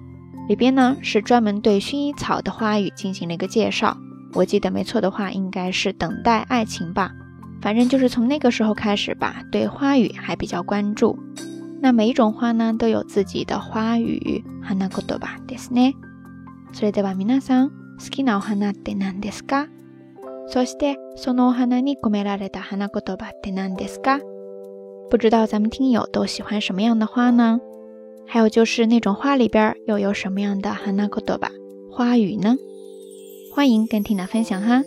[0.50, 3.96] 里边呢是专门对薰衣草的花语进行了一个介绍。
[4.34, 7.12] 我记得没错的话，应该是等待爱情吧。
[7.62, 11.18] 反正就是从那个时候开始吧，对花语还比较关注。
[11.82, 14.44] 那每一种花呢，都有自己的花语。
[14.64, 15.94] 花言吧，ですね。
[16.74, 19.68] それでは皆さん、好きなお花って何ですか？
[20.48, 24.20] そしてそのお花に込められた花言葉って何ですか？
[25.10, 27.60] 不知道咱们听友都喜欢什么样的花呢？
[28.28, 31.52] 还有就是那种花里边又有什么样的花言吧
[31.92, 32.58] 花语呢？
[33.54, 34.84] 欢迎跟缇娜分享哈。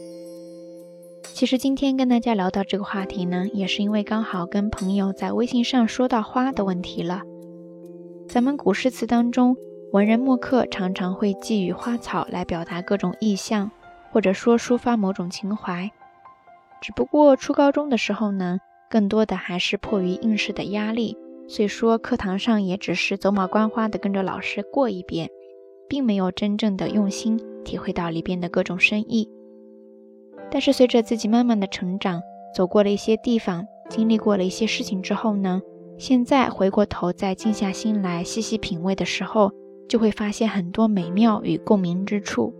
[1.24, 7.22] 其实今天跟大家聊到这个话题呢，也是因为刚好跟朋友在微信上说到花的问题了。
[8.28, 9.56] 咱们古诗词当中，
[9.92, 13.72] 文人墨客常常会寄予花草来表达各种意象，
[14.12, 15.90] 或者说抒发某种情怀。
[16.82, 18.60] 只不过初高中的时候呢，
[18.90, 25.30] 更多的还是迫于应试的压力，所以说课堂上也只是走马观花的跟着老师过一遍，
[25.88, 29.30] 并没有真正的用心体会到里边的各种深意。
[30.54, 32.22] 但是随着自己慢慢的成长，
[32.56, 35.60] 走过了一些地方，经历过了一些事情之后呢，
[35.98, 39.52] 现在回过头再静下心来细细品味的时候，
[39.90, 42.54] 就会发现很多美妙与共鸣之处。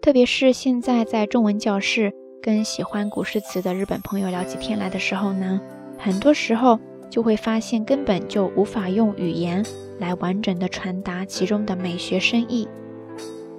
[0.00, 5.60] 特别是现在在中文教室跟喜欢古诗词的日本朋友聊起天来的时候呢，
[5.98, 6.78] 很多时候
[7.10, 9.66] 就会发现根本就无法用语言
[9.98, 12.68] 来完整的传达其中的美学深意。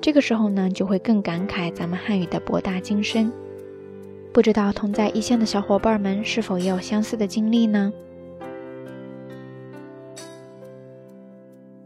[0.08, 3.30] 这个时候呢，就会更感慨咱们汉语的博大精深。
[4.34, 7.92] 不知道同在异乡的小伙伴们是否也有相似的经历呢？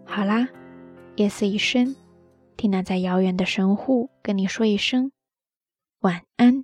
[0.05, 0.47] 好啦，
[1.15, 1.95] 夜色已深，
[2.57, 5.11] 缇娜在遥远的神户跟你说一声
[6.01, 6.63] 晚安。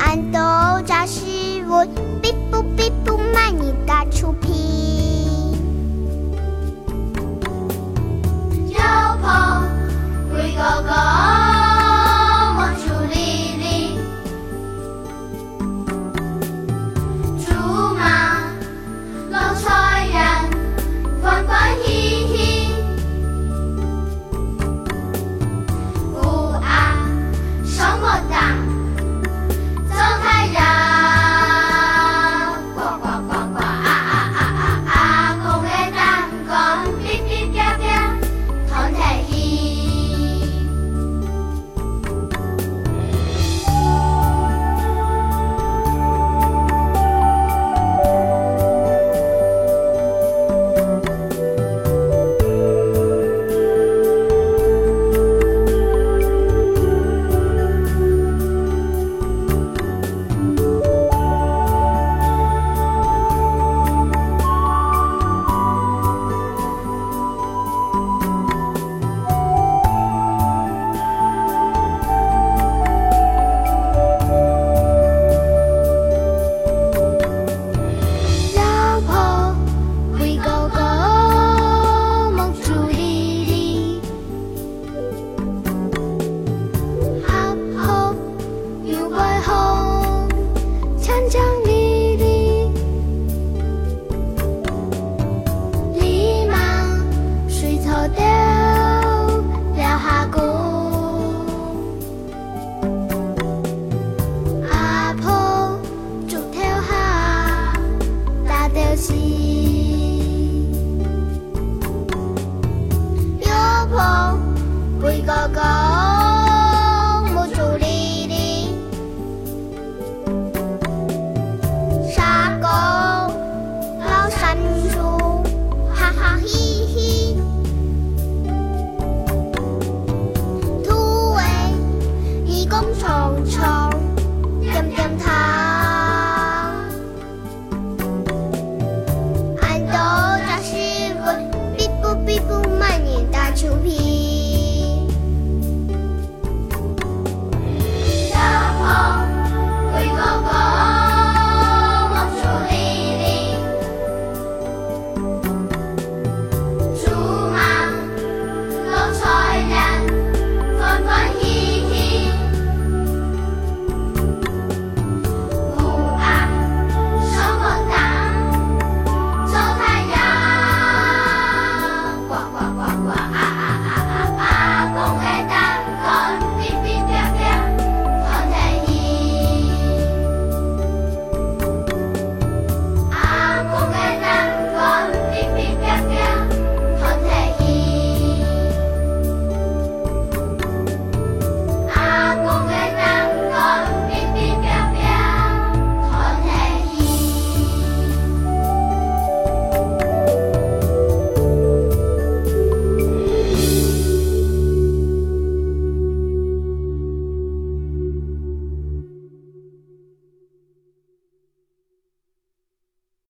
[0.00, 0.38] 俺都
[0.86, 1.20] 扎实
[1.68, 1.84] 我，
[2.22, 4.57] 比不比不买你大出皮。